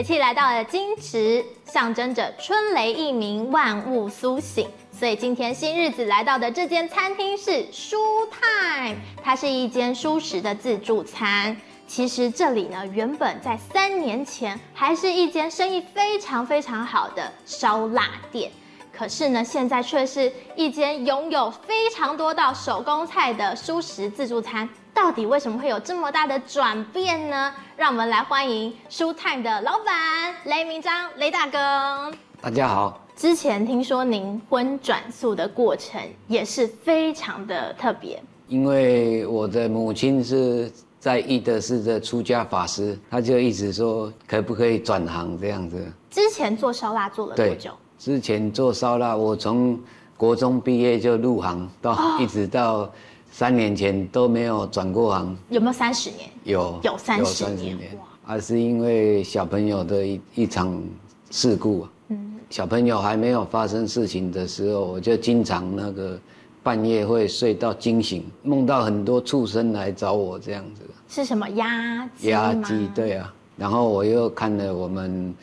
[0.00, 4.66] 节气来到了惊蛰，象征着春雷一鸣，万物苏醒。
[4.90, 7.96] 所以今天新日子来到的这间餐厅是蔬
[8.30, 11.54] time，它是一间舒食的自助餐。
[11.86, 18.50] 其实这里呢，原本在三年前还是一间生意非常非常好的烧腊店，
[18.90, 24.66] 可是呢，现在却是一间拥有非常多道手工菜的舒食自助餐。
[24.94, 27.52] 到底为什么会有这么大的转变呢？
[27.76, 32.12] 让我们来欢迎蔬 time 的老板雷明章雷大哥。
[32.40, 33.00] 大家好。
[33.14, 45.92] 之前听说您婚转素的过程也是非常的特别，因为我的母亲是在义德寺的出家法师，他就一直说可不可以转行这样子。
[46.10, 47.72] 之前做烧腊做了多久？
[47.98, 49.78] 之前做烧腊，我从
[50.16, 52.90] 国中毕业就入行，到一直到。
[53.30, 56.28] 三年前都没有转过行，有没有三十年？
[56.44, 57.78] 有，有三十年。
[58.26, 60.82] 而哇是因为小朋友的一一场
[61.30, 61.86] 事故。
[62.08, 66.18] 嗯，小朋友还没有发生事情的时候，我就经常那个
[66.62, 70.82] 半夜会睡到惊醒，梦到很多畜生来找我这样子。
[71.08, 72.28] 是什么鸭鸡？
[72.28, 73.34] 鸭鸡，对啊。
[73.56, 75.34] 然后我又看了我们，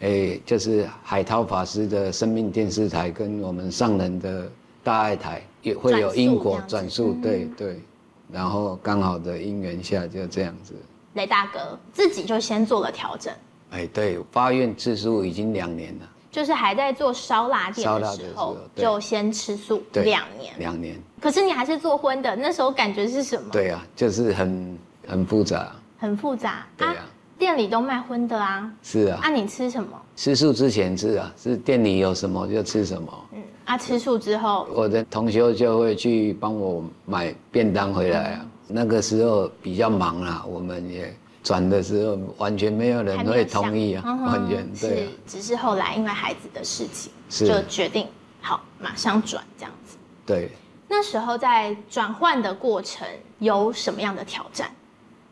[0.00, 4.50] 诶，就是海涛法师的生命电视台跟我们上人的
[4.88, 5.42] 大爱台。
[5.60, 7.82] 也会有因果转述，对对，
[8.30, 10.72] 然后刚好的因缘下就这样子。
[11.14, 13.34] 雷大哥自己就先做了调整。
[13.70, 16.08] 哎，对，发愿吃素已经两年了。
[16.30, 20.54] 就是还在做烧腊店的时候，就先吃素两年。
[20.58, 20.96] 两年。
[21.20, 23.50] 可是你还是做荤的，那时候感觉是什么？
[23.50, 25.72] 对啊，就是很很复杂。
[25.98, 26.64] 很复杂。
[26.76, 27.04] 对啊。
[27.36, 28.72] 店里都卖荤的啊。
[28.82, 29.18] 是啊。
[29.22, 30.00] 啊，你吃什么？
[30.16, 33.26] 吃素之前吃啊，是店里有什么就吃什么。
[33.32, 33.42] 嗯。
[33.68, 38.40] 啊，吃素之后，我的同学就会去帮我买便当回来啊。
[38.42, 45.08] 嗯、那个时候比较忙啊，我们也转的时候完全没有人会同意啊，完全对、啊。
[45.26, 48.06] 只是后来因为孩子的事情，就决定
[48.40, 49.98] 好马上转这样子。
[50.24, 50.50] 对。
[50.88, 53.06] 那时候在转换的过程
[53.38, 54.70] 有什么样的挑战？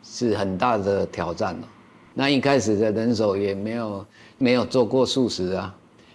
[0.03, 1.65] 是很大的挑战哦。
[2.13, 4.05] 那一开始的人手也没有
[4.37, 5.73] 没有做过素食啊，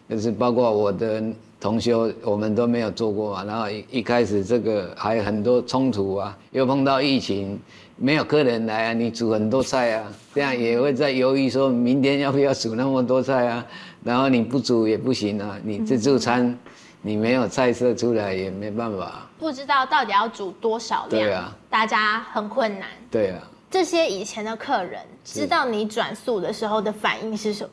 [0.08, 1.20] 就是包括我的。
[1.62, 7.56] 同修，我们都没有做过嘛，然后一一开始这个还有很多冲突啊，又碰到疫情，
[7.94, 13.64] 没有客人来啊，你煮很多菜啊，这样也会在犹豫，说明天要不要煮那么多菜啊，
[14.02, 16.58] 然后你不煮也不行啊，你自助餐，
[17.00, 23.38] 你没有菜色出来也没办法，不知道到底要煮多少量，对啊，大家很困难，对啊，
[23.70, 27.70] 这些以前的客人知道你转速的时候的反应是什么？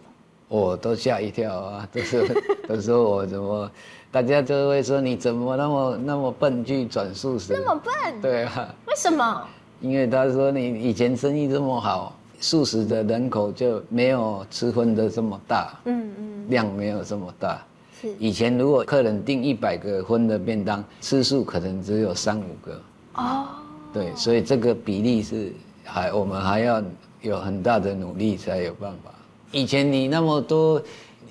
[0.49, 1.87] 我都吓一跳啊！
[1.93, 2.27] 都是
[2.67, 3.71] 都说我怎么，
[4.11, 7.53] 大家就会说你怎么那么那么笨去转素食？
[7.53, 8.21] 那么笨？
[8.21, 8.73] 对啊。
[8.87, 9.43] 为什么？
[9.79, 17.63] 因为他说你以前生意这么好，素食的人口就没有吃荤的这么大，嗯嗯，量没有这么大。
[18.01, 18.09] 是。
[18.17, 22.81] 以前如果客人订一百个荤的便当，吃素可能只有三五个。
[23.13, 23.45] 哦。
[23.93, 26.83] 对，所以这个比例是还我们还要
[27.21, 29.11] 有很大的努力才有办法。
[29.51, 30.81] 以前你那么多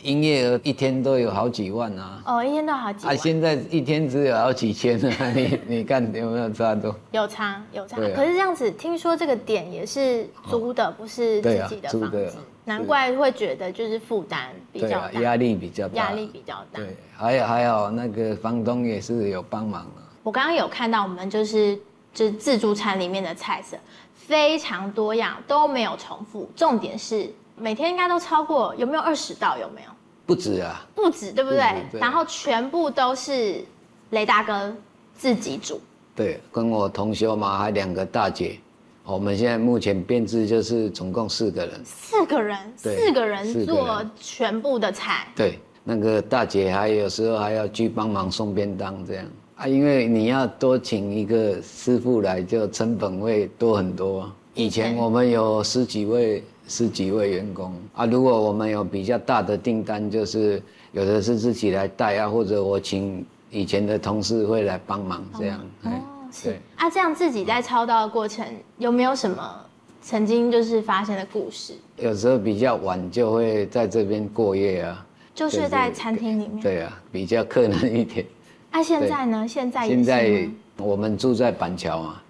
[0.02, 2.22] 营业额，一天都有好几万啊！
[2.24, 3.14] 哦，一天都好几万。
[3.14, 5.30] 啊，现在一天只有好几千啊！
[5.34, 6.94] 你你看有没有差多？
[7.12, 7.96] 有差有差。
[7.96, 12.32] 可是这样子，听说这个点也是租的，不是自己的房子，
[12.64, 16.80] 难怪会觉得就是负担比较大，压力比较大，压力比较大。
[16.80, 20.02] 对，还有还有那个房东也是有帮忙啊。
[20.24, 21.78] 我刚刚有看到我们就是
[22.12, 23.76] 就是自助餐里面的菜色
[24.14, 27.30] 非常多样，都没有重复，重点是。
[27.60, 29.56] 每天应该都超过，有没有二十道？
[29.58, 29.90] 有没有？
[30.26, 31.58] 不止啊，不止，对不对？
[31.90, 33.64] 对，然后全部都是
[34.10, 34.70] 雷大哥
[35.16, 35.80] 自己煮。
[36.14, 38.58] 对，跟我同修嘛，还两个大姐。
[39.04, 41.80] 我们现在目前编制就是总共四个人。
[41.82, 45.26] 四个人，四个人做全部的菜。
[45.34, 49.24] 对，那个大姐还有时候还要去帮忙送便当这样
[49.56, 54.30] 啊，因为你要多请一个师傅来，就成本会多很多。
[54.52, 56.44] 以前我们有十几位。
[56.68, 60.62] 十几位员工啊，如果我们有比较大的订单，就是
[60.92, 65.58] 有的是自己来带啊，或者我请以前的同事会来帮忙这样。
[65.84, 65.90] 哦，
[66.30, 69.56] 是啊，这样自己在操刀的过程有没有什么
[70.02, 71.72] 曾经就是发生的故事？
[71.96, 76.60] 有时候比较晚就会在这边过夜啊，就是在餐厅里面。
[76.60, 78.26] 对啊，比较困难一点。
[78.70, 79.48] 啊，现在呢？
[79.48, 82.20] 现在现在我们住在板桥嘛。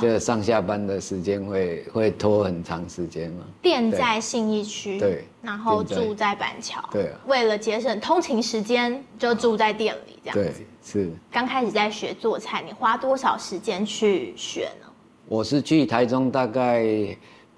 [0.00, 3.44] 就上下班的时间会会拖很长时间嘛？
[3.62, 7.10] 店在信义区，对，然后住在板桥，对。
[7.26, 10.60] 为了节省通勤时间，就住在店里这样子。
[10.60, 11.10] 对，是。
[11.30, 14.86] 刚开始在学做菜，你花多少时间去学呢？
[15.26, 16.84] 我是去台中，大概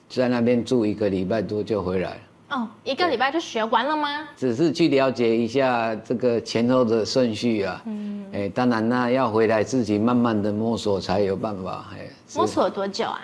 [0.09, 2.21] 在那边住一个礼拜多就回来了。
[2.51, 4.29] 哦，一个礼拜就学完了吗？
[4.37, 7.83] 只是去了解一下这个前后的顺序啊。
[7.87, 11.87] 嗯，哎，当然那要回来自己慢慢的摸索才有办法。
[11.95, 13.21] 哎，摸索多久啊？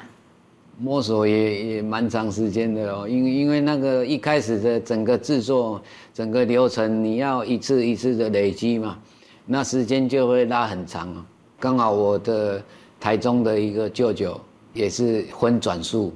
[0.78, 5.82] 摸索也也蛮长时间的哦，因为因为那个一开始的整个制作、
[6.14, 8.96] 整个流程，你要一次一次的累积嘛，
[9.44, 11.24] 那时间就会拉很长哦。
[11.58, 12.62] 刚好我的
[13.00, 14.38] 台中的一个舅舅
[14.72, 16.14] 也是荤转素，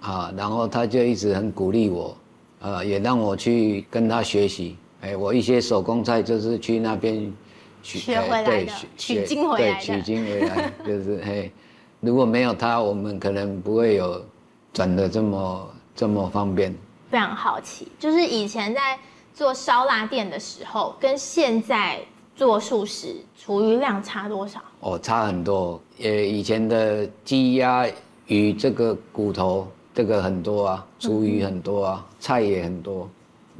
[0.00, 2.16] 啊，然后他就一直很鼓励我。
[2.64, 7.30] 呃，也让我去跟他学习，哎，我一些手工菜就是去那边
[7.82, 11.52] 学回来的，取经回来的，取经回来，就是嘿，
[12.00, 14.24] 如果没有他，我们可能不会有
[14.72, 16.74] 转的这么这么方便。
[17.10, 18.98] 非常好奇，就是以前在
[19.34, 22.00] 做烧腊店的时候，跟现在
[22.34, 24.58] 做素食，厨余量差多少？
[24.80, 25.78] 哦，差很多。
[26.02, 27.86] 呃，以前的鸡鸭
[28.26, 29.68] 鱼这个骨头。
[29.94, 33.08] 这个很多啊，厨余很多啊，嗯、菜也很多。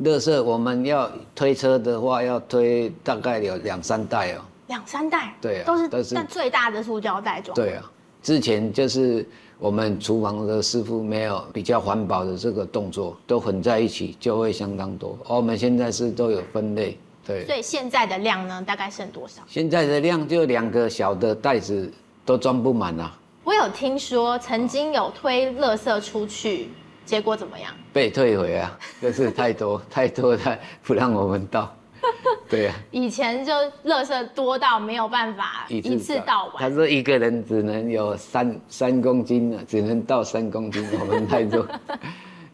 [0.02, 4.40] 垃圾我们要推车的话，要推大概有两三袋哦。
[4.66, 5.32] 两三袋？
[5.40, 7.54] 对啊，都是都是但最大的塑胶袋装。
[7.54, 7.88] 对啊，
[8.20, 9.24] 之前就是
[9.58, 15.16] 我们厨房的师傅没有比较环保的这个动作，都混在一起就会相当多。
[15.28, 17.46] 而我们现在是都有分类，对。
[17.46, 19.42] 所以现在的量呢，大概剩多少？
[19.46, 21.92] 现在的量就两个小的袋子
[22.24, 23.16] 都装不满了。
[23.44, 26.70] 我有听说曾经有推垃圾出去，
[27.04, 27.70] 结果怎么样？
[27.92, 31.70] 被退回啊， 就是太多 太多他不让我们倒。
[32.48, 33.52] 对啊，以前就
[33.84, 36.54] 垃圾多到没有办法一次倒完。
[36.58, 41.66] 他说一个人只能有三三公斤呢，只能倒三公斤，我们太多。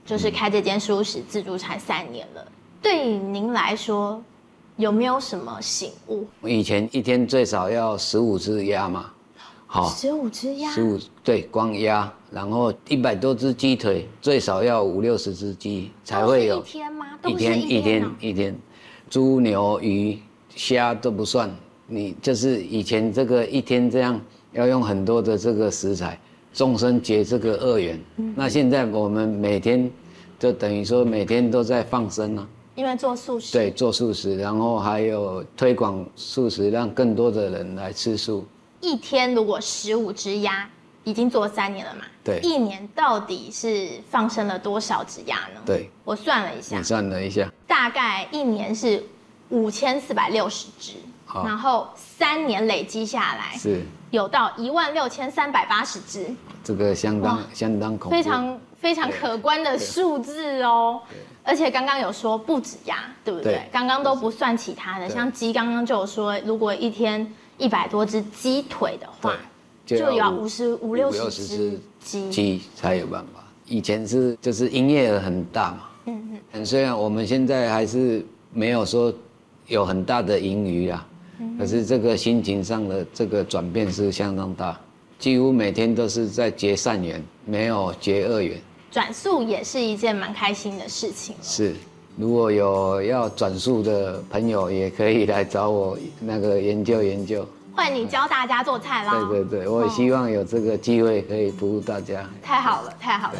[0.04, 2.44] 就是开这间素食自助餐三年了，
[2.82, 4.20] 对您来说
[4.76, 6.26] 有没有什么醒悟？
[6.40, 9.12] 我以前一天最少要十五只鸭嘛。
[9.72, 16.58] 好，十五只鸭，十五对，光鸭，然后一百多只鸡腿，最少要五六十只鸡才会有。
[16.58, 17.06] 一天吗？
[17.24, 18.58] 一天一天一天，
[19.08, 20.18] 猪牛鱼
[20.56, 21.48] 虾都不算，
[21.86, 24.20] 你就是以前这个一天这样
[24.50, 26.18] 要用很多的这个食材，
[26.52, 27.96] 众生结这个恶缘。
[28.16, 29.88] 嗯、那现在我们每天
[30.36, 33.52] 就等于说每天都在放生啊，因为做素食。
[33.52, 38.44] 对，做素食，然后还有推广素食，让更多的人来吃素。
[38.80, 40.68] 一天如果十五只鸭，
[41.04, 42.02] 已经做三年了嘛？
[42.24, 42.40] 对。
[42.42, 45.60] 一年到底是放生了多少只鸭呢？
[45.66, 45.90] 对。
[46.04, 46.76] 我算了一下。
[46.76, 47.50] 你算了一下。
[47.66, 49.02] 大概一年是
[49.48, 50.92] 五千四百六十只，
[51.44, 56.26] 然后三年累积下来是有到一万六千三百八十只。
[56.62, 58.10] 这个相当相当恐怖。
[58.10, 61.00] 非常非常可观的数字哦。
[61.42, 63.68] 而且刚刚有说不止鸭，对不对？
[63.72, 67.34] 刚刚都不算其他的，像鸡刚刚就有说，如果一天。
[67.60, 69.36] 一百多只鸡腿的话，
[69.84, 73.44] 就要五十五六十只鸡鸡才有办法。
[73.66, 76.66] 以前是就是营业额很大嘛，嗯嗯。
[76.66, 79.12] 虽然我们现在还是没有说
[79.68, 81.06] 有很大的盈余啊，
[81.58, 84.80] 可是这个心情上的这个转变是相当大，
[85.18, 88.60] 几乎每天都是在结善缘，没有结恶缘。
[88.90, 91.36] 转速也是一件蛮开心的事情。
[91.40, 91.76] 是，
[92.16, 97.46] 如果有要转述的朋友，也可以来找我那个研究研究。
[97.74, 99.12] 换你教大家做菜啦！
[99.30, 102.28] 对对对，我也希望有这个机会可以服务大家。
[102.42, 103.38] 太好了，太好了。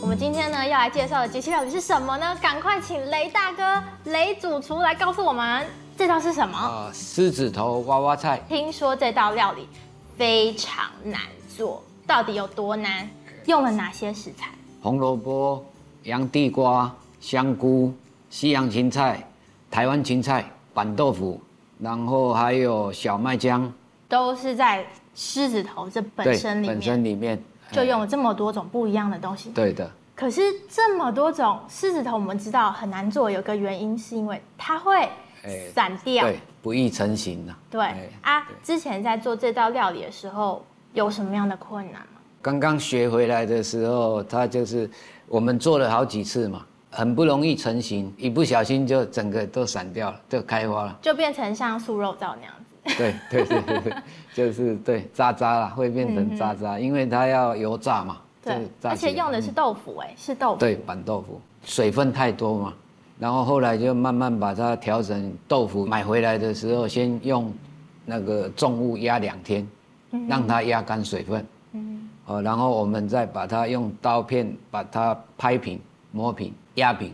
[0.00, 2.34] 我们今天呢要来介绍的节气料理是什么呢？
[2.40, 5.66] 赶快请雷大哥、雷主厨来告诉我们，
[5.98, 6.56] 这道是什么？
[6.56, 8.40] 啊，狮子头娃娃菜。
[8.48, 9.68] 听说这道料理
[10.16, 11.20] 非常难
[11.54, 13.08] 做，到底有多难？
[13.46, 14.50] 用了哪些食材？
[14.80, 15.64] 红萝卜、
[16.04, 17.92] 洋地瓜、香菇。
[18.28, 19.24] 西洋芹菜、
[19.70, 20.44] 台湾芹菜、
[20.74, 21.40] 板豆腐，
[21.78, 23.72] 然后还有小麦姜，
[24.08, 24.84] 都是在
[25.14, 26.74] 狮子头这本身里面。
[26.74, 29.50] 本身里面就用了这么多种不一样的东西。
[29.50, 29.88] 对的。
[30.14, 35.08] 可是这么多种狮子头，我们知道很难做，有个原因是因为它会
[35.72, 37.54] 散掉，对，不易成型的。
[37.70, 40.64] 对啊，之前在做这道料理的时候，
[40.96, 42.20] 有什么样的困难吗？
[42.40, 44.90] 刚刚学回来的时候，它就是
[45.28, 46.64] 我们做了好几次嘛。
[46.88, 52.96] 很不容易成型，一不小心就整个都散掉了，就开花了，就变成像素肉燥那样子。
[52.96, 53.96] 对对对对对，
[54.32, 58.16] 就是对渣渣啦，会变成渣渣，嗯、因为它要油炸嘛。
[58.42, 60.60] 对，而且用的是豆腐哎，嗯、是豆腐。
[60.60, 62.72] 对，板豆腐，水分太多嘛，
[63.18, 65.84] 然后后来就慢慢把它调整豆腐。
[65.84, 67.52] 买回来的时候，先用
[68.06, 69.68] 那个重物压两天，
[70.28, 71.46] 让它压干水分。
[71.72, 72.42] 嗯哼。
[72.42, 75.80] 然后我们再把它用刀片把它拍平、
[76.10, 76.52] 磨平。
[76.74, 77.10] 压平，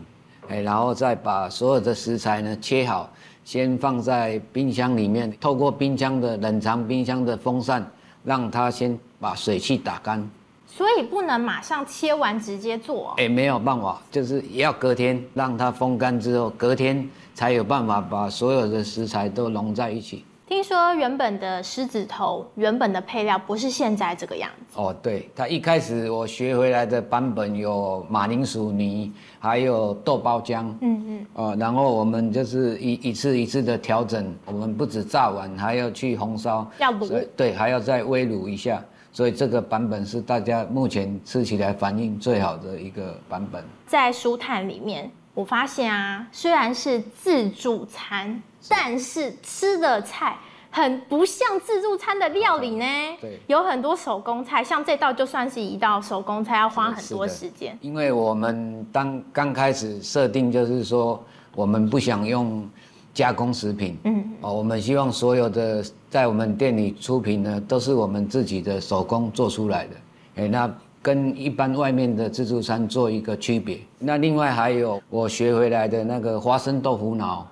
[0.48, 3.08] 哎，然后再把所有的食材呢切好，
[3.44, 7.88] 先放在冰箱里面，透过冰箱的冷藏冰箱的风扇，
[8.24, 10.28] 让它先把水汽打干。
[10.66, 13.10] 所以不能马上切完直接做。
[13.10, 20.24] 哦，哎，没有办法，就是也要隔天让它风干之后，隔天才有办法把所有的食材都融在一起。
[20.52, 24.78] 听说原本的狮子头，原本的配料不是现在这个样子。
[24.78, 30.66] 哦，对，它一开始我学回来的版本有马铃薯泥，还有豆包浆。
[30.82, 31.26] 嗯嗯。
[31.32, 36.70] 哦，然后我们就是一一次一次的调整，我们不止炸完，还要去红烧。
[36.78, 37.26] 要卤。
[37.34, 43.64] 对，还要再微卤一下，所以这个版本是大家目前吃起来反应最好的一个版本。
[43.86, 48.42] 在书探里面，我发现啊，虽然是自助餐。
[48.68, 50.36] 但是吃的菜
[50.70, 52.84] 很不像自助餐的料理呢，
[53.20, 57.76] 对，有很多手工菜，像这道就算是一道手工菜，要花很多时间。
[57.82, 61.22] 因为我们当刚开始设定就是说，
[61.54, 62.66] 我们不想用
[63.12, 69.96] 加工食品，嗯，哦，我们希望所有的在我们店里出品呢，都是我们自己的手工做出来的，
[70.36, 73.78] 哎，那跟一般外面的自助餐做一个区别。
[73.98, 77.46] 那另外还有我学回来的那个花生豆腐脑。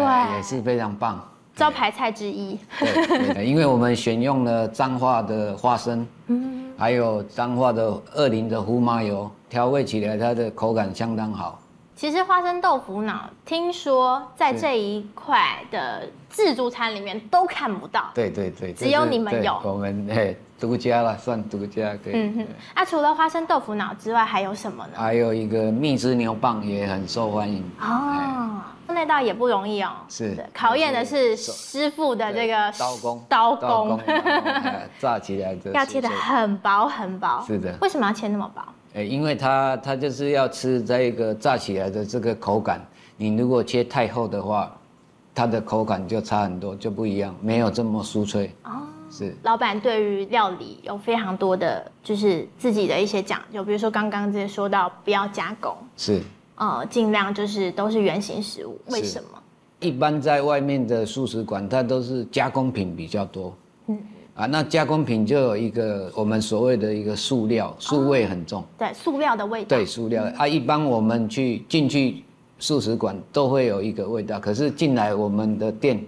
[0.00, 1.24] 对，也是非常棒，
[1.54, 2.58] 招牌菜之一。
[2.80, 11.60] 对，对， 因为我们选用了彰化的花生，嗯，还有彰化的二林的胡麻油，调味起来它的口感相当好。
[11.96, 18.10] 其实花生豆腐脑，听说在这一块的自助餐里面都看不到。
[18.12, 19.60] 对对对，只有你们有。
[19.62, 21.94] 我们嘿独家了，算独家。
[22.02, 22.12] 对。
[22.14, 22.46] 嗯哼。
[22.74, 24.92] 啊，除了花生豆腐脑之外，还有什么呢？
[24.96, 27.62] 还有一个蜜汁牛蒡也很受欢迎。
[27.80, 28.60] 哦。
[28.88, 29.92] 那道也不容易哦。
[30.08, 30.36] 是。
[30.52, 33.24] 考验的是师傅的这个刀工。
[33.28, 34.00] 刀工。
[34.98, 35.70] 炸起来的。
[35.74, 37.42] 要切的很薄很薄。
[37.46, 37.72] 是的。
[37.80, 38.62] 为什么要切那么薄？
[38.94, 42.80] 哎，因为它它就是要吃这个炸起来的这个口感。
[43.16, 44.72] 你如果切太厚的话，
[45.34, 48.52] 它的口感就差很多，就不一样，没有这么酥脆。
[48.62, 48.70] 哦，
[49.10, 49.34] 是。
[49.42, 56.22] 老板对于料理有非常多的就是自己的一些讲究，比如说刚刚这些说到不要加工，是。
[56.54, 58.80] 呃，尽量就是都是原形食物。
[58.86, 59.28] 为什么？
[59.80, 63.52] 一般在外面的素食馆，它都是加工品比较多。
[63.88, 63.98] 嗯。
[64.34, 68.62] 啊，那加工品就有一个我们所谓的一个塑料，塑味很重。
[68.62, 69.68] 哦、对，塑料的味道。
[69.68, 70.24] 对，塑料。
[70.36, 72.24] 啊，一般我们去进去
[72.58, 76.04] 素食馆都会有一个味道，可是进来我们的店，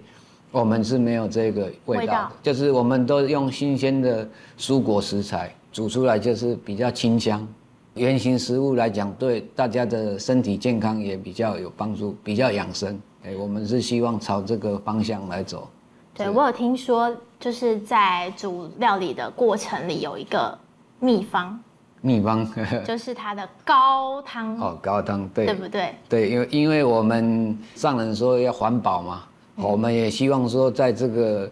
[0.51, 2.33] 我们是没有这个味道，味道。
[2.43, 4.29] 就是我们都用新鲜的
[4.59, 7.47] 蔬果食材煮出来，就是比较清香。
[7.95, 13.01] 原型食物来讲，对大家的身体健康也比较有帮助，比较养生。
[13.25, 15.69] 哎，我们是希望朝这个方向来走。
[16.17, 20.59] 对，我有听说，就是在煮料理的过程里有一个
[20.99, 21.59] 秘方，
[22.01, 22.49] 秘方。
[22.87, 24.59] 就是它的高汤。
[24.59, 25.95] 哦，高汤对，对不对？
[26.09, 29.25] 对，因为因为我们上人说要环保嘛，
[29.57, 31.51] 嗯，我们也希望说在这个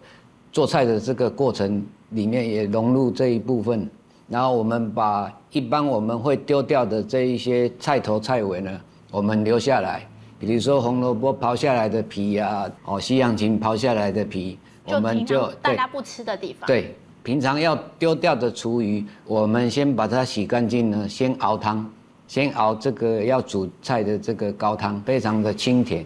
[0.51, 3.87] 做菜的这个过程里面也融入这一部分，
[4.27, 8.81] 然后我们把一般我们会丢掉的这一些菜头菜尾呢，
[9.11, 10.07] 我们留下来。
[10.37, 16.67] 比如说红萝卜刨下来的皮呀、啊，哦，西洋芹刨下来的皮，我们就大家不吃的地方。
[16.67, 21.89] 对，平常要丢掉的厨余，我们先把它洗干净呢，先熬汤，
[22.27, 26.05] 先熬这个要煮菜的这个高汤，非常的清甜，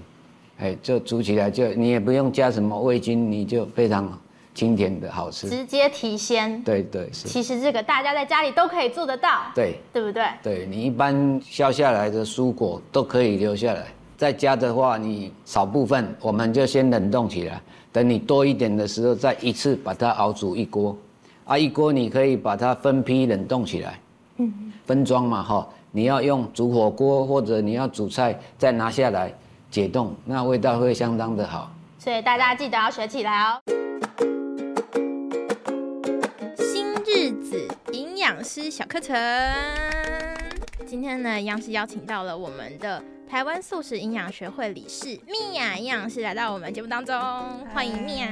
[0.60, 4.16] 哎，就煮起来就你也不用加什么味精，你就非常
[4.54, 6.62] 清甜的好吃，直接提鲜。
[6.64, 7.28] 对对是。
[7.28, 9.46] 其实这个大家在家里都可以做得到。
[9.56, 9.80] 对。
[9.92, 10.24] 对不对？
[10.44, 13.88] 对，你一般削下来的蔬果都可以留下来。
[14.20, 17.62] 在家的话，你少部分，我们就先冷冻起来。
[17.90, 20.94] 等你多一点的时候，再一次把它熬煮一锅。
[21.46, 23.98] 啊，一锅你可以把它分批冷冻起来，
[24.36, 25.66] 嗯，分装嘛，哈。
[25.92, 29.34] 你要用煮火锅或者你要煮菜，再拿下来
[29.72, 31.72] 解冻，那味道会相当的好。
[31.98, 33.62] 所以大家记得要学起来哦。
[36.58, 39.16] 新日子营养师小课程，
[40.86, 43.02] 今天呢，央视邀请到了我们的。
[43.30, 47.16] 台湾素食营养学会理事米娅营养师来到我们节目当中，
[47.68, 48.28] 欢迎米娅。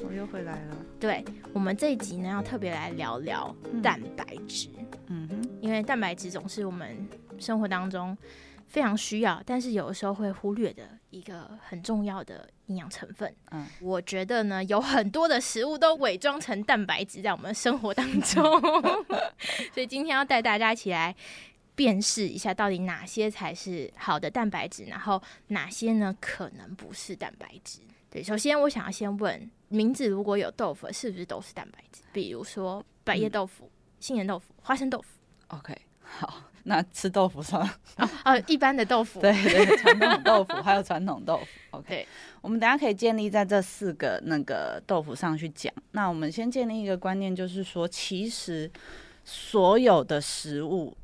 [0.00, 0.76] 我又回来了。
[0.98, 4.68] 对，我们这一集呢，要特别来聊聊蛋白质。
[5.06, 7.08] 嗯哼，因为蛋白质总是我们
[7.38, 8.18] 生活当中
[8.66, 13.32] 非常需要，但是有的时候会忽略的一个很重要的营养成分。
[13.52, 18.42] 嗯，我觉得呢，有很多的食物都伪装成蛋白质在我们生活当中，
[19.72, 21.14] 所以今天要带大家一起来。
[21.74, 27.80] 辨识一下到底哪些才是好的蛋白质，然后哪些呢可能不是蛋白质？
[28.10, 32.02] 对，首先我想要先问，名字如果有豆腐，是不是都是蛋白质？
[32.12, 35.08] 比如说百叶豆腐、嗯、杏仁豆腐、花生豆腐。
[35.48, 37.62] OK，好，那吃豆腐算
[37.96, 41.46] 哦， 哦，一般的豆腐，对对，传统豆腐 还有传统豆腐。
[41.70, 42.06] OK，
[42.42, 45.72] 我们等下可以建立在这四个那个豆腐上去讲。
[45.92, 48.70] 那我们先建立一个观念，就是说，其实
[49.24, 50.94] 所有的食物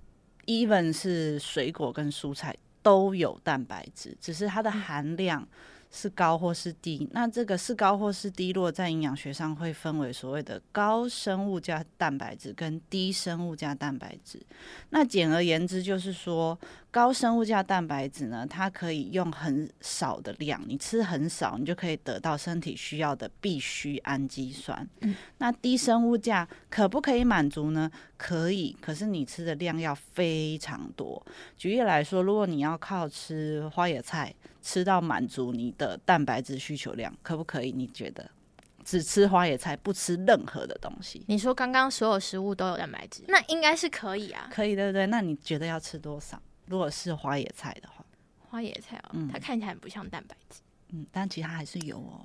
[0.49, 5.41] ，even 是水果跟蔬菜，都有蛋白质，只是它的含量。
[5.43, 5.49] 嗯
[5.91, 7.09] 是高或是低？
[7.13, 14.39] 那这个是高或是低落，在营养学上会分为所谓的高生物价蛋白质跟低生物价蛋白质。
[14.91, 16.59] 那简而言之，就是说。
[16.91, 24.89] 高生物价蛋白质呢，它可以用很少的量，你吃很少，你就可以得到身体需要的必需氨基酸。
[25.03, 27.91] 嗯，那低生物价可不可以满足呢？
[28.17, 31.25] 可以，可是你吃的量要非常多。
[31.57, 37.71] 举例来说，如果你要靠吃花野菜吃到满足你的蛋白质需求量，可不可以？
[37.71, 38.29] 你觉得
[38.83, 41.23] 只吃花野菜不吃任何的东西？
[41.29, 44.49] 你说刚刚所有食物都有蛋白质，那应该是可以啊。
[44.51, 45.07] 可以，对不对？
[45.07, 46.41] 那你觉得要吃多少？
[46.69, 48.05] 如果是花野菜的话，
[48.51, 50.61] 花野菜哦，嗯、它看起来很不像蛋白质，
[50.91, 52.25] 嗯，但其实它还是有哦。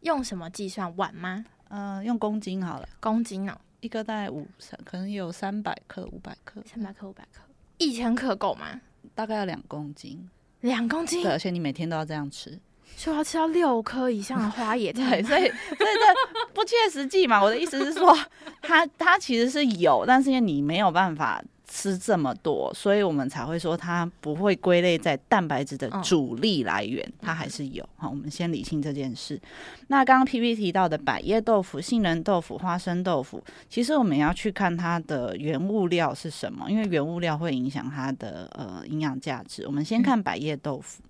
[0.00, 0.94] 用什么计算？
[0.96, 1.44] 碗吗？
[1.68, 2.88] 嗯、呃，用公斤好了。
[3.00, 6.62] 公斤哦，一个大概五三，可能有三百克、五百克。
[6.64, 7.40] 三百克、五百克，
[7.78, 8.80] 一千克够吗？
[9.14, 10.28] 大概要两公斤。
[10.60, 11.22] 两公斤？
[11.22, 12.56] 对，而且你每天都要这样吃，
[12.96, 17.42] 就要吃到六颗以上的花野菜， 所以所以这不切实际嘛。
[17.42, 18.16] 我的意思是说，
[18.62, 21.42] 它它其实是有，但是因为你没有办法。
[21.68, 27.86] 吃这么多，所以我们才会说它不会归类在蛋白质的主力来源，哦、它还是有。
[27.96, 29.40] 好，我们先理清这件事。
[29.88, 39.66] 那刚刚 P P 提到的百叶豆腐、杏仁豆腐、花生豆腐，其实我们要去看它的原物料是什么，因为原物料会影响它的呃营养价值。
[39.66, 41.02] 我们先看百叶豆腐。
[41.02, 41.04] 嗯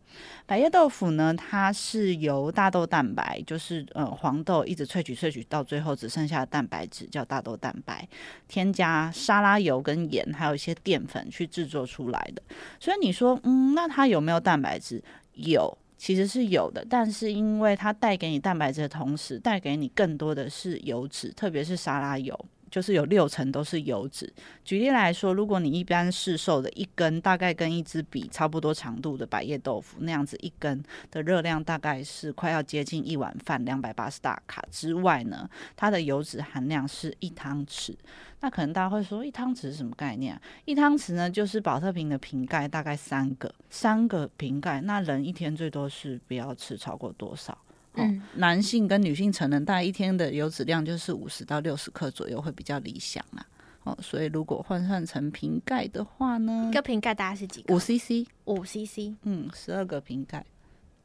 [0.46, 8.08] 百叶豆腐呢，它是由大豆蛋白，就是呃黄豆一直萃取萃取到最后只剩下蛋白质叫大豆蛋白，
[8.46, 12.42] 添加沙拉油跟盐，还有一些淀粉去制作出来的。
[12.78, 15.02] 所以你说，嗯，那它有没有蛋白质？
[15.35, 16.87] 有，其实是有的。
[16.88, 22.38] 但是因为它带给你蛋白质的同时，带给你更多的是油脂，特别是沙拉油。
[22.76, 24.30] 就是有六成都是油脂。
[24.62, 37.95] 举例来说，如果你一般市售的一根，大概跟一支笔差不多长度的百叶豆腐那样子，一根的热量大概是快要接近一碗饭，两百八十大卡之外呢，它的油脂含量是一汤匙。
[38.41, 40.39] 那可能大家会说，一汤匙是什么概念？
[40.67, 44.82] 一汤匙呢，就是宝特瓶的瓶盖大概三个，三个瓶盖。
[44.82, 47.56] 那人一天最多是不要吃超过多少？
[47.97, 53.45] 嗯，男性跟女性成人大概一天的油脂量就是五十到六十克左右，会比较理想啦。
[53.85, 57.75] 哦，所以如果换算成瓶盖的话呢，一个瓶盖大概是几个？
[57.75, 60.45] 五 CC，五 CC，嗯，十二个瓶盖。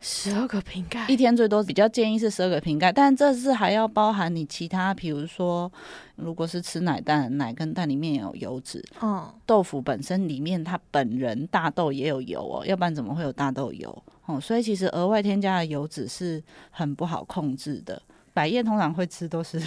[0.03, 5.71] 十二个瓶盖，一天最多比较建议是十二个瓶盖，但这是还要包含你其他，比如说，
[6.15, 14.03] 如果是吃奶蛋，奶跟蛋里面有油脂，嗯，豆腐本身里面它本人大豆也有油哦，要不然怎么会有大豆油？
[14.25, 18.01] 哦，所以其实额外添加的油脂是很不好控制的。
[18.33, 19.61] 百叶通常会吃都是。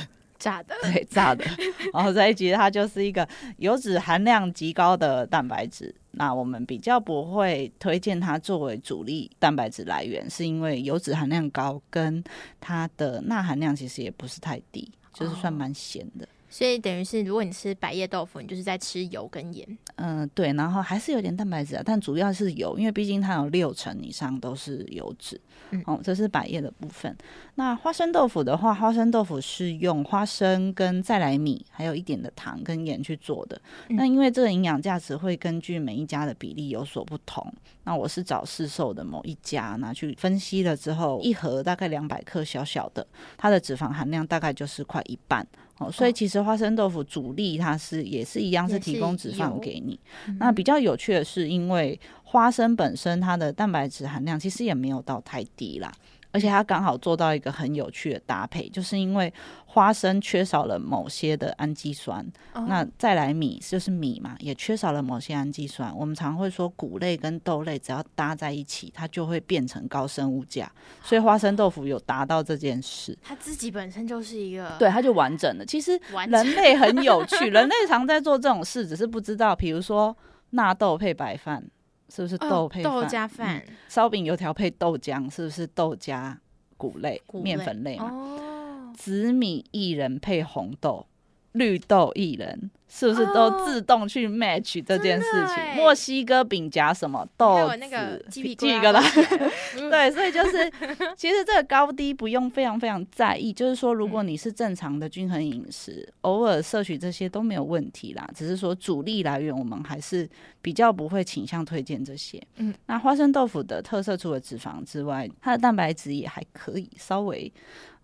[0.45, 1.43] 炸的，对，炸的，
[1.95, 3.27] 然后这一集，它就是一个
[3.57, 5.95] 油脂含量极高的蛋白质。
[6.11, 12.23] 那我们比较不会推荐它作为主力蛋白质来源，是因为油脂含量高，跟
[12.61, 16.29] 它的钠含量其实也不是太低，就是算蛮咸的。
[16.55, 19.67] 所以等于是，如果你吃百叶豆腐，你就是在吃油跟盐。
[19.97, 25.41] 嗯，对，然后还是有点蛋白质啊，但主要是油，因为毕竟它有六成以上都是油脂。
[25.71, 27.13] 嗯，哦，这是百叶的部分。
[27.57, 33.61] 那花生豆腐的话，花生豆腐是用花生跟再来米，还有一点的糖跟盐去做的。
[33.89, 37.53] 嗯，那因为这个营养价值会根据每一家的比例有所不同。
[37.83, 43.05] 那我是找市售的某一家拿去分析了之后，一盒大概两百克，小小的，
[43.37, 45.45] 它的脂肪含量大概就是快一半。
[45.79, 49.99] 哦，所以其实花生豆腐主力它是也是一样，是提供脂肪给你。
[50.39, 55.93] 那比较有趣的是，因为花生本身它的蛋白质含量其实也没有到太低啦。
[56.35, 59.33] 而且它刚好做到一个很有趣的搭配，就是因为
[59.67, 65.97] 花生缺少了某些的氨基酸，哦、那再来米就是米嘛，也缺少了某些氨基酸。
[65.97, 70.69] 我们常会说谷类跟豆类只要搭在一起，它就会变成高生物价。
[71.05, 75.65] 所以花生豆腐有达到这件事，它自己本身就是一个对，它就完整了。
[75.65, 75.97] 其实
[76.29, 80.17] 人类很有趣，人类常在做这种事，只是不知道，比如说
[80.51, 81.65] 纳豆配白饭。
[82.09, 83.65] 是不是豆配豆加饭。
[83.89, 86.39] 烧饼油条配豆浆，是不是豆加
[86.77, 88.11] 谷类、面粉类嘛？
[88.11, 88.93] 哦。
[88.97, 91.07] 紫米薏仁配红豆，
[91.55, 92.71] 绿豆薏仁。
[92.97, 95.75] 是不是都自动去 match 这件事情？
[95.75, 97.77] 墨西哥饼夹什么豆子？
[97.79, 99.03] 那个鸡皮疙瘩。
[99.91, 100.71] 对，所以就是
[101.17, 103.53] 其实这个高低不用非常非常在意。
[103.53, 108.31] 就是说，如果你是正常的均衡饮食，偶尔摄取这些都没有问题啦。
[108.33, 110.31] 只是说主力来源，我们还是
[110.63, 112.41] 比较不会倾向推荐这些。
[112.59, 117.53] 嗯，那花生豆腐的特色除了脂肪之外，它的蛋白质也还可以稍微。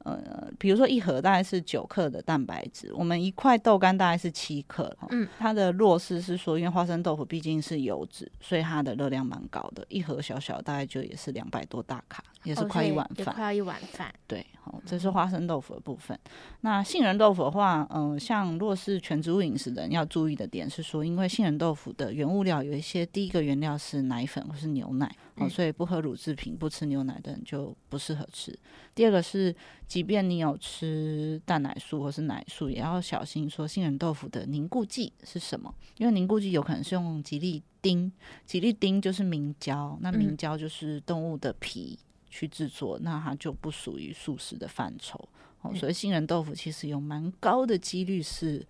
[0.04, 4.94] 呃，比如说一盒大概是九克的蛋白质，我们一块豆干大概是七克。
[5.10, 14.12] 嗯，它的弱势是说，因为花生豆腐毕竟是油脂，所以它的热量蛮高的，一盒小小大概就也是两百多大卡，也是快一碗饭，快要一碗饭。
[14.26, 16.18] 对，哦，这是花生豆腐的部分。
[16.24, 25.14] 嗯、那杏仁豆腐的话，嗯、呃，像若是全植物饮食的人要注意的点是说，因为杏仁豆腐的原物料有一些，第一个原料是奶粉或是牛奶。
[25.36, 28.56] 哦，所以不喝乳制品、不吃牛奶的人就不适合吃。
[28.94, 29.54] 第二个是，
[29.86, 38.12] 即便你有吃蛋奶素或是奶素，也要小心说杏仁豆腐的凝固剂是什么，因为凝固剂有可能是用吉利丁，
[38.44, 41.98] 吉利丁就是明胶，那明胶就是动物的皮
[42.30, 45.28] 去制作，那它就不属于素食的范畴。
[45.60, 48.66] 哦，所以杏仁豆腐其实有蛮高的几率是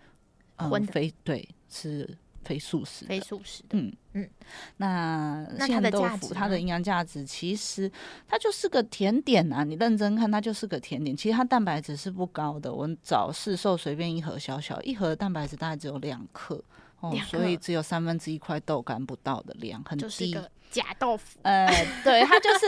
[0.56, 2.18] 荤非、嗯、对是。
[2.42, 4.28] 非素食，非素食的，嗯嗯，
[4.78, 7.88] 那杏仁豆腐它的营养价值其实
[8.26, 16.64] 它就是个甜点啊，你认真看它就是个甜点，其实它蛋白质是不高的，我找市售随便一盒小小一盒的蛋白质大概只有两克。
[17.00, 20.02] 哦，所以只有三分之一块豆干不到的量，很低。
[20.02, 21.38] 就是个假豆腐。
[21.42, 21.66] 呃，
[22.04, 22.66] 对，它就是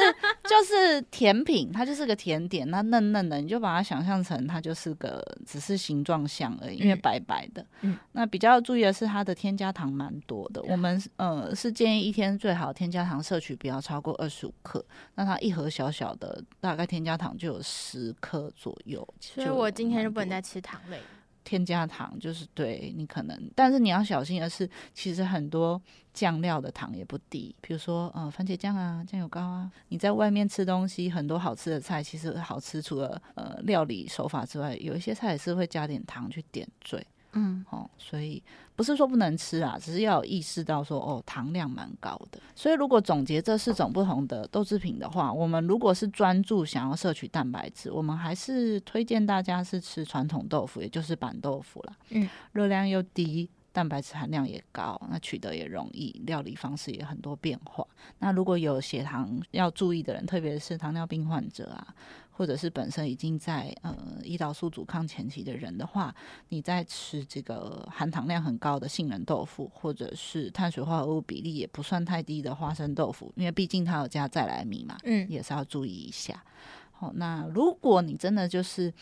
[0.48, 7.64] 就是甜品，它就是个甜点，那嫩嫩的，你就把它想象成它就是个只是形状像而已，因为白白的。
[7.82, 7.96] 嗯。
[8.12, 10.60] 那比较要注意的是，它的添加糖蛮多的。
[10.62, 14.84] 嗯、我们呃是建议一天最好添加糖摄取不要超过二十五克。
[15.14, 19.06] 那它一盒小小的，大概添加糖就有十克左右。
[19.20, 20.98] 所以我今天就不能再吃糖类。
[21.44, 25.80] 添加糖就是对你可能，但是你要小心的是，其实很多
[26.12, 29.70] 酱料的糖也不低，比如说呃番茄酱啊、酱油膏啊。
[29.88, 37.06] 你在外面吃东西，很多好吃的菜其实好吃，除了呃料理手法之外，有一些菜也是会加点糖去点缀。
[37.34, 38.42] 嗯，哦，所以
[38.76, 42.38] 不是说不能吃啊，只是要有意识到说，哦，糖量蛮高的。
[42.54, 51.96] 所以如果总结这四种不同的豆制品的话，我们如果是专注想要摄取蛋白质，我们还是推荐大家是吃传统豆腐，也就是板豆腐啦。
[52.10, 57.86] 嗯，热量又低，蛋白质含量也高，那取得也容易，料理方式也很多变化。
[58.18, 61.94] 那如果有血糖要注意的人，特别是糖尿病患者啊。
[62.32, 66.14] 或者是本身已经在呃胰岛素阻抗前期的人的话，
[66.48, 76.42] 你在吃这个含糖量很高的杏仁豆腐，或者是碳水化合物比例也不算太低的花生豆腐，因为毕竟它有加再来米嘛，嗯，也是要注意一下。
[76.90, 78.92] 好，那如果你真的就是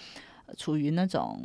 [0.57, 1.43] 处于那种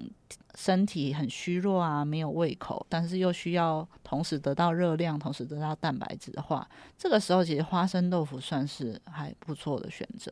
[0.56, 10.32] 身体很虚弱啊，没有胃口，但是又需要同时得到热量，同时得到蛋白质的话，这个时候其实花生豆腐算是还不错的选择。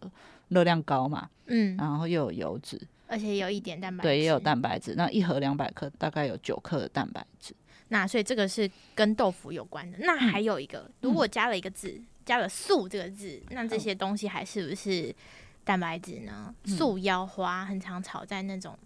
[0.49, 4.93] 热量高嘛，嗯，然后又有油脂，而且有一点蛋白质，对，也有蛋白质。
[4.95, 7.55] 那一盒两百克，大概有九克的蛋白质。
[7.87, 9.97] 那所以这个是跟豆腐有关的。
[10.01, 15.13] 那还有一个，嗯、如果加了一个字，嗯、加了“素”这个字，那这些东西还是不是
[15.63, 16.53] 蛋白质呢？
[16.63, 18.77] 嗯、素腰花很常炒在那种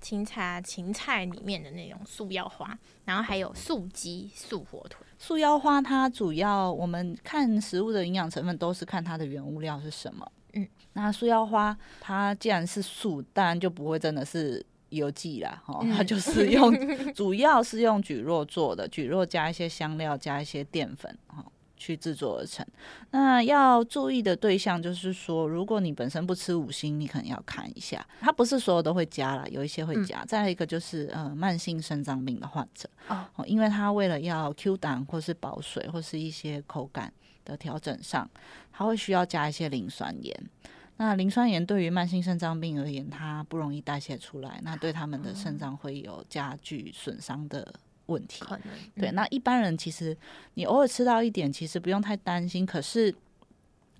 [0.00, 5.04] 青菜、芹菜里面的那种素腰花，然后还有素鸡、素火腿。
[5.18, 10.30] 素腰花它主要我们看食物的营养成分都是看它的原物料是什么。
[10.52, 16.72] 嗯，那素腰花它既然是素，当然就不会真的是油剂啦，哈、嗯，它就是用，
[17.12, 21.44] 主要是用蒟蒻做的，蒟蒻加一些香料，加一些淀粉，哈，
[21.78, 22.66] 去制作而成。
[23.12, 30.20] 那要注意的对象就是说，如果你本身不吃五星，你可能要看一下，它不是所有都会加啦，有一些会加。
[30.20, 37.12] 嗯、再一个就是呃，慢性肾脏病的患者，哦，因为他为了要 Q 弹或是保水或是一些口感。
[37.48, 38.28] 的调整上，
[38.70, 40.50] 他会需要加一些磷酸盐。
[40.98, 47.72] 那磷酸盐对于慢性肾脏病而言，它不容易代谢出来，那对他们的肾脏会有加剧损伤的
[48.08, 48.44] 问题。
[48.44, 48.62] 可能
[48.94, 50.14] 对，那一般人其实
[50.54, 52.66] 你偶尔吃到一点，其实不用太担心。
[52.66, 53.14] 可是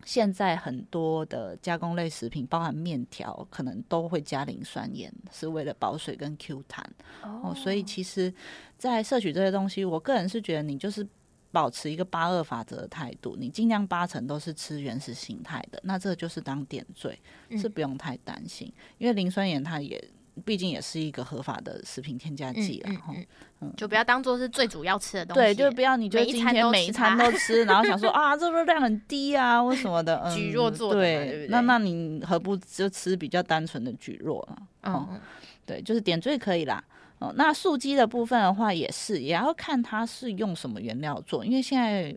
[0.04, 6.84] 现在很多的加工类食品，包含面条，可能都会加磷酸盐，是为了保水跟 Q 弹。
[7.22, 8.30] 哦，所以其实，
[8.76, 11.06] 在摄取这些东西，我个人是觉得你就是。
[11.50, 17.18] 保持一个八二法则的态度，你尽量八成都是吃原始形态的，那这个就是当点缀，
[17.48, 19.98] 嗯、是不用太担心，因为磷酸盐它也
[20.44, 23.14] 毕竟也是一个合法的食品添加剂然后
[23.60, 34.56] 嗯，就不要当做是最主要吃的东西，对，就不要你就今天每一餐都吃， 然后想说啊，这热量很低啊，为什么的，嗯， 蒟蒻做的，对，那那你何不就吃比较单纯的蒟蒻啊？
[34.82, 35.20] 嗯，
[35.66, 36.82] 对，就是点缀可以啦。
[37.18, 42.14] 哦，那素鸡的部分的话，也是也要看它是用什么原料做，因为现在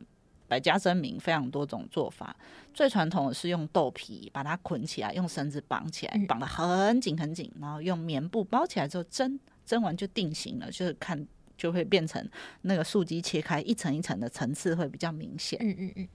[0.48, 2.36] 百家争鸣，非常多种做法。
[2.74, 12.28] 最传统的是用豆皮把它捆起来，用绳子绑起来，绑得很紧很紧，然后用棉布包起来之后蒸，蒸完就定型了，就是看就会变成
[12.62, 15.60] 那个素鸡切开一层一层的层次会比较明显。
[15.62, 16.08] 嗯嗯嗯。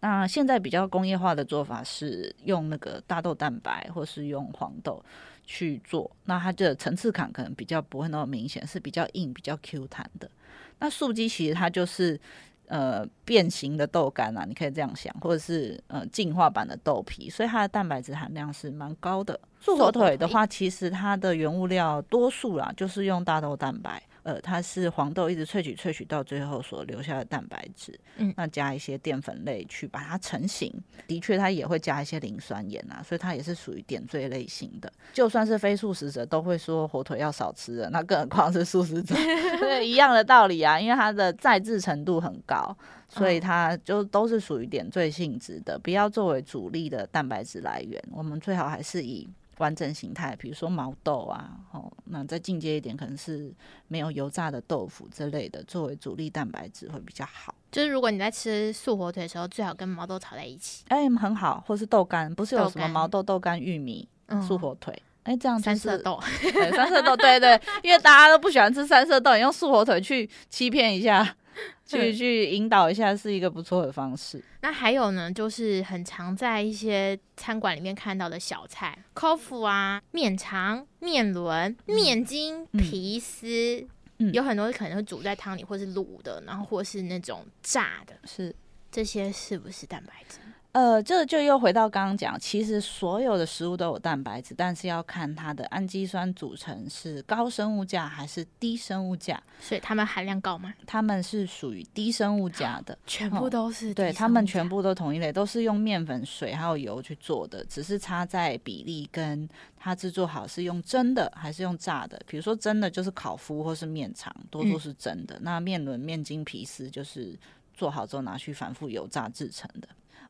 [0.00, 5.04] 那现在比较工业化的做法是用那个大豆蛋白，或是用黄豆
[5.44, 10.30] 去做，那它的层次感可能比较不会那么明显，是比较硬、比较 Q 弹的。
[10.78, 12.18] 那素鸡其实它就是
[12.68, 19.38] 呃变形的豆干啊，你可以这样想，或者是呃进化版的豆皮，所以它的蛋白质含量是蛮高的。
[19.60, 24.00] 素火腿的话，其实它的原物料多数啦，就是用大豆蛋白。
[24.28, 30.70] 呃，它是黄豆一直萃取萃取到最后所留下的蛋白质，嗯，那加一些淀粉类去把它成型。
[31.06, 34.92] 的确，它也会加一些磷酸盐啊，所以它也是属于点缀类型的。
[35.14, 39.14] 就算是非素食者都会说火腿要少吃的，那更何况是素食者，
[39.60, 40.78] 对，一样的道理啊。
[40.78, 42.76] 因为它的再制程度很高，
[43.08, 47.98] 所以它就都是属于点缀性质的，不要作为主力的蛋白质来源。
[48.12, 49.26] 我们最好还是以。
[49.58, 53.52] 完整形态，比如说毛豆啊，哦，那再进阶一点，可能是
[53.88, 57.54] 没有油炸的豆腐之类的，作为主力蛋白质会比较好。
[57.70, 64.08] 就是如果你在吃素火腿的时候，最好跟毛豆炒在一起，哎、欸，很好，或是豆干，不是有什么毛豆、豆干、玉米、
[64.46, 64.94] 素火腿，
[65.24, 71.36] 哎、这样、就是、三色豆，对，三色豆，对对，因为大家都不喜欢吃三色豆，你用素火腿去欺骗一下。
[71.86, 74.42] 去去引导一下是一个不错的方式。
[74.62, 83.86] 那还有呢，就是很常在一些餐馆里面看到的小菜，口腐啊、面肠、面轮、面筋、皮丝，
[84.32, 88.54] 有很多可能会煮在汤里，或是卤的，然后或是那种炸的，是。
[88.90, 90.38] 这些是不是蛋白质？
[90.78, 99.42] 呃，这就又回到刚刚讲，其实所有的食物都有蛋白质，但是要看它的氨基酸组成是高生物价还是低生物价。
[99.58, 100.72] 所以它们含量高吗？
[100.86, 103.92] 它们是属于低生物价的，全部都是。
[103.92, 112.20] 对，它们全部都同一类，都是用面粉、水还有油去做的，只是差在比例跟它制作好是用蒸的还是用炸的。
[112.24, 115.34] 比如说蒸的就是烤麸或是面肠，多数是蒸的。
[115.38, 117.36] 嗯、那面轮、面筋、皮丝就是
[117.74, 119.88] 做好之后拿去反复油炸制成的。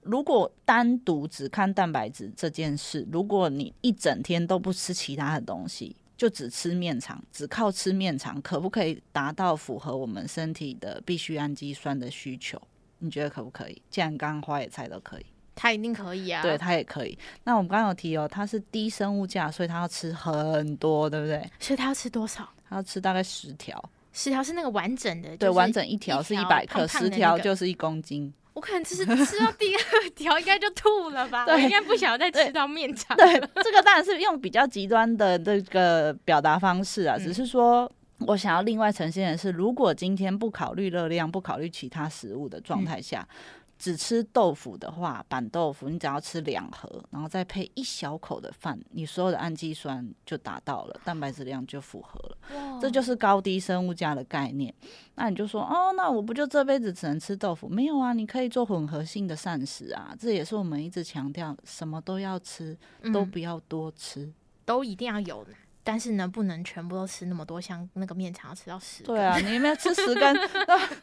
[0.08, 12.58] 如果单独只看蛋白质这件事，如果你一整天都不吃其他的东西，就只吃面肠，只靠吃面肠，可不可以达到符合我们身体的必需氨基酸的需求？
[13.00, 13.82] 你觉得可不可以？
[13.90, 16.40] 既然刚刚花野菜都可以，它一定可以啊。
[16.40, 17.16] 对，它也可以。
[17.44, 21.38] 那我们刚刚有提哦，它是低生物价，所以它要吃很多，对不对？
[21.60, 22.48] 所以它要吃多少？
[22.66, 23.78] 它要吃大概十条。
[24.10, 28.32] 十条是那个完整的，对，完整一条是一百克，十条就是一公斤。
[28.58, 31.44] 我可能只是吃到第二 条，应该就吐了吧？
[31.46, 33.16] 对，应该不想再吃到面肠。
[33.16, 37.88] 对，这个当然是用比较极端的这个表达方式啊，只是说
[38.26, 43.26] 我想要另外呈现的是，如果今天不考虑热量、不考虑其他食物的状态下。
[43.30, 52.78] 嗯只吃豆腐的话，板豆腐你只要吃两盒，然后再配一小口的饭，你所有的氨基酸就达到了，蛋白质量就符合了。
[52.80, 54.74] 这就是高低生物价的概念。
[55.14, 57.68] 那你就说哦，那我不就这辈子只能吃豆腐？
[57.68, 60.14] 没有啊，你可以做混合性的膳食啊。
[60.18, 62.76] 这也是我们一直强调，什么都要吃，
[63.12, 65.46] 都不要多吃，嗯、都一定要有。
[65.88, 69.16] 但是呢，不能全部都吃那么多，像那个面肠要吃到十根。
[69.16, 70.36] 对啊，你有没有吃十根？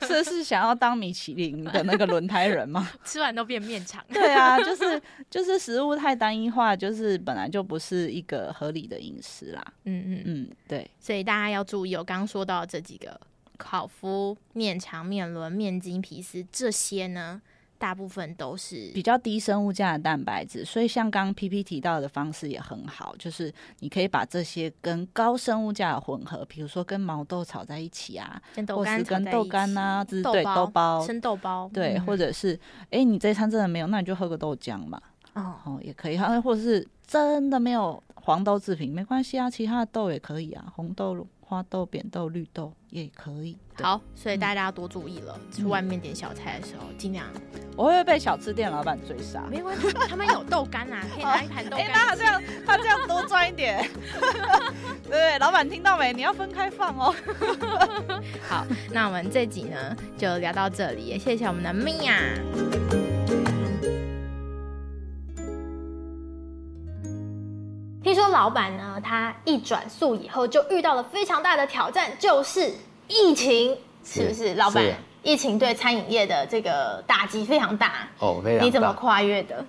[0.02, 2.88] 这是想要当米其林的那个轮胎人吗？
[3.04, 4.06] 吃完都变面肠。
[4.10, 9.74] 对啊，就是就是食物太单一化，就是本来就不是一个合理的饮食啦。
[9.86, 10.88] 嗯嗯嗯，对。
[11.00, 13.20] 所以大家要注意，我刚刚说到这几个
[13.58, 17.42] 烤麸、面肠、面轮、面筋、皮丝这些呢。
[17.78, 32.54] 大部分都是比较低生物价的蛋白质，所以像刚刚 PP 提到的方式也很好，就是你可以把这些跟高生物价的混合，比如说跟毛豆炒在一起啊，或是跟豆干啊，对豆包、生豆包，对，或者是
[32.86, 35.02] 哎、欸，你这一餐真的没有，那你就喝个豆浆嘛，
[35.34, 41.26] 哦，哦也可以，或者是真的没有黄豆制品没关系啊，其他的豆也可以啊，红豆。
[41.48, 43.56] 花豆、扁豆、绿豆也可以。
[43.82, 45.40] 好，所以大家要多注意了。
[45.52, 47.28] 去、嗯、外面点小菜的时候，尽量。
[47.78, 49.44] 我会不会被小吃店老板追杀？
[49.52, 51.86] 没关系，他们有豆干啊， 可以拿一盘豆干。
[51.86, 53.88] 哎、欸，那这样，他这样多赚一点。
[55.08, 56.12] 对，老板听到没？
[56.14, 57.14] 你要分开放哦。
[58.48, 62.18] 好，那我们这集呢就聊到这里，也谢谢我们的米娅。
[68.36, 72.70] 老板呢，他一转速以后就遇到了非常大的挑战，就是
[73.08, 74.54] 疫情，是不是？
[74.56, 74.84] 老板，
[75.24, 78.66] 疫情对餐饮业的这个打击非常大哦，非常大。
[78.66, 79.64] 你怎么跨越的？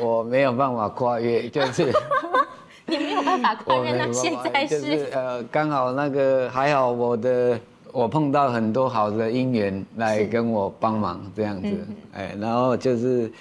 [0.00, 1.92] 我没有办法跨越，就是
[2.86, 7.60] 你没有办法跨越，那现在 是，就是呃，刚好那个还好，我的
[7.92, 11.68] 我碰到很多好的姻缘来跟我帮忙这样子，
[12.12, 13.32] 哎，然后就是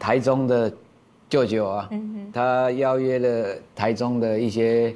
[0.00, 0.72] 台中的
[1.28, 1.90] 舅舅啊，
[2.32, 4.94] 他邀约了台中的一些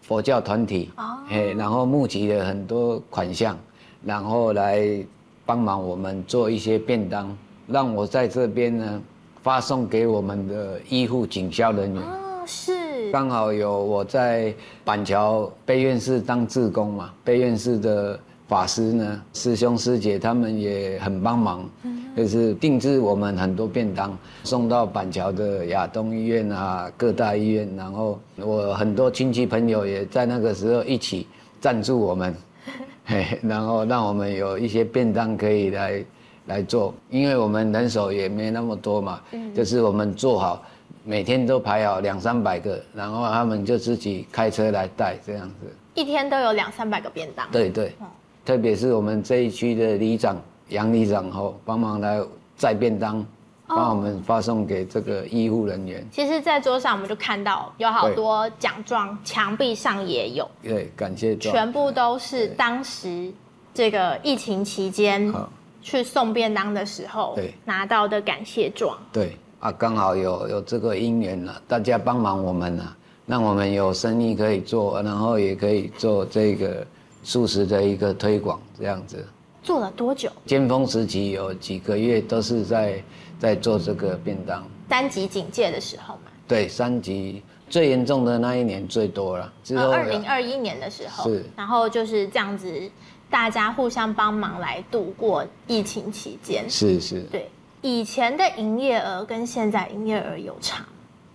[0.00, 0.90] 佛教团体，
[1.28, 3.58] 哎，然后募集了很多款项，
[4.04, 5.04] 然后来
[5.44, 9.02] 帮忙我们做一些便当，让我在这边呢
[9.42, 12.02] 发送给我们的医护警消人员。
[12.46, 18.18] 是，刚好有我在板桥悲愿寺当志工嘛，悲愿寺的
[18.52, 21.66] 法师呢，师兄师姐他们也很帮忙，
[22.14, 31.26] 就是定制我们很多便当，送到板桥的亚东医院啊，各大医院，然后我很多亲戚朋友也在那个时候一起
[31.62, 32.36] 赞助我们，
[33.06, 36.04] 嘿，然后让我们有一些便当可以来
[36.44, 39.18] 来做，因为我们人手也没那么多嘛，
[39.54, 40.62] 就是我们做好。
[41.04, 45.66] 每天都排好两三百个，然后他们就自己开车来带这样子。
[45.94, 47.44] 一天都有两三百个便当。
[47.50, 48.06] 对对，嗯、
[48.44, 50.36] 特别是我们这一区的里长
[50.68, 52.20] 杨里长后，帮忙来
[52.56, 53.24] 载便当，
[53.66, 56.06] 帮我们发送给这个医护人员。
[56.10, 60.50] 其实，在桌上我们就看到有好多奖状，墙壁上也有。
[60.62, 61.54] 对，感谢状。
[61.54, 63.32] 全部都是当时
[63.72, 65.32] 这个疫情期间
[65.80, 68.98] 去送便当的时候拿到的感谢状。
[69.12, 69.36] 对。
[69.60, 76.84] 啊，刚好有有这个因缘了，大家帮忙我们了，让我们有生意可以做，然后也可以做这个
[77.22, 79.24] 素食的一个推广，这样子。
[79.62, 80.30] 做了多久？
[80.44, 83.02] 尖峰时期有几个月都是在
[83.38, 84.66] 在做这个便当。
[84.88, 86.32] 三级警戒的时候嘛。
[86.48, 89.52] 对，三级最严重的那一年最多了。
[89.62, 91.30] 之后二零二一年的时候。
[91.30, 91.44] 是。
[91.56, 92.90] 然后就是这样子，
[93.30, 96.68] 大家互相帮忙来度过疫情期间。
[96.68, 97.22] 是是。
[97.30, 97.48] 对。
[97.82, 100.84] 以前的营业额跟现在营业额有差，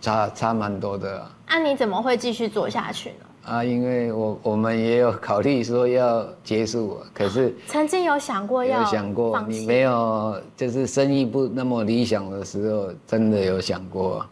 [0.02, 1.36] 差差蛮多的啊。
[1.48, 3.26] 那、啊、你怎么会继续做下去呢？
[3.48, 14.26] 啊，因为我我们也有考虑说要结束，可是曾经有想过要有想过，你没有就是生意不那么理想的时候，真的有想过。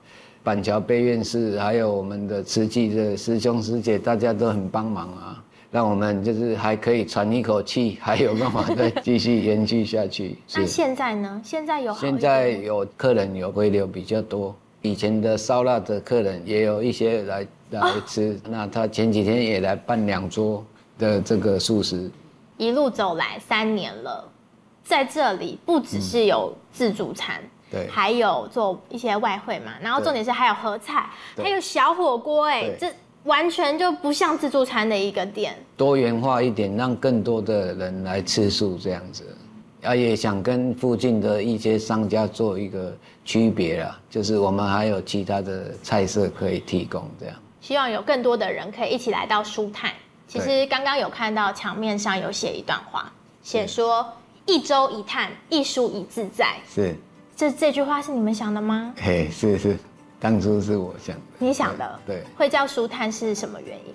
[0.43, 5.41] 板桥悲院士还有我们的慈济的师兄师姐，大家都很帮忙啊。
[5.71, 10.37] 让我们就是还可以喘一口气，还有办法再继续延续下去。
[10.55, 11.41] 那现在呢？
[11.43, 18.39] 现在有现在有客人有回流比较多，以前的烧腊的客人也有一些来来吃。
[18.43, 20.63] 哦、那他前几天也来办两桌
[20.97, 22.09] 的这个素食。
[22.57, 24.23] 一路走来三年了，
[24.83, 29.73] 在这里不只是有自助餐，嗯、对，还有做一些外汇嘛。
[29.81, 32.87] 然后重点是还有合菜，对还有小火锅、欸，哎，这。
[33.25, 39.23] 完全就不像自助餐的一个店，多元化一点，让更多的人来吃素这样子，
[39.85, 47.35] 啊，也想跟附近的一些商家做一个区别啦，就是我们还有其他的菜色可以提供这样。
[47.61, 49.93] 希望有更多的人可以一起来到蔬态。
[50.27, 54.05] 其实刚刚有看到墙面上有写一段话，写说
[54.45, 56.55] 一粥一炭，一蔬一自在。
[56.67, 56.95] 是，
[57.35, 58.93] 这这句话是你们想的吗？
[58.97, 59.77] 嘿，是是。
[60.19, 63.93] 当初是我想的，你想的，对，会叫蔬炭是什么原因？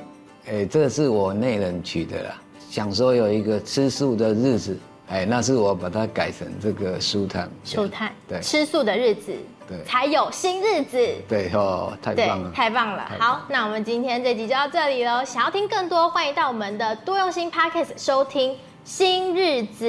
[0.55, 4.79] 哎，这是我内人取的啦，想说有一个吃素的日子，
[5.11, 7.51] 哎，那是我把它改成这个舒坦。
[7.65, 9.33] 舒坦，对，吃素的日子，
[9.67, 10.97] 对，才有新日子。
[11.29, 13.11] 对哦，太棒了，太棒了。
[13.19, 15.25] 好，那我们今天这集就到这里喽。
[15.25, 19.85] 想要听更多，欢迎到我们的多用心 Podcast 收听新日子，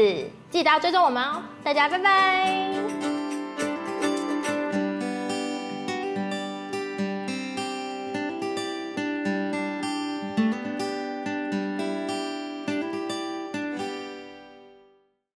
[0.49, 1.43] 记得要追踪我们哦。
[1.63, 3.10] 大家拜拜。